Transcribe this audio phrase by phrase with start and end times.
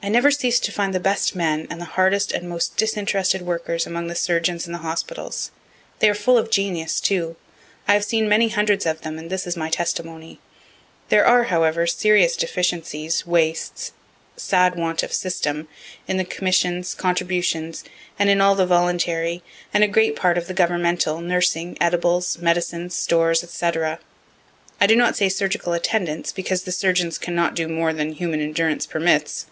[0.00, 3.84] I never ceas'd to find the best men, and the hardest and most disinterested workers,
[3.84, 5.50] among the surgeons in the hospitals.
[5.98, 7.34] They are full of genius, too.
[7.88, 10.38] I have seen many hundreds of them and this is my testimony.
[11.08, 13.90] There are, however, serious deficiencies, wastes,
[14.36, 15.66] sad want of system,
[16.06, 17.82] in the commissions, contributions,
[18.20, 19.42] and in all the voluntary,
[19.74, 23.66] and a great part of the governmental nursing, edibles, medicines, stores, &c.
[24.80, 28.86] (I do not say surgical attendance, because the surgeons cannot do more than human endurance
[28.86, 29.46] permits.)